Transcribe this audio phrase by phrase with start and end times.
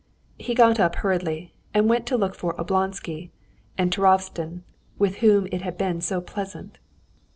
[0.39, 3.29] He got up hurriedly, and went to look for Oblonsky
[3.77, 4.63] and Turovtsin,
[4.97, 6.79] with whom it had been so pleasant.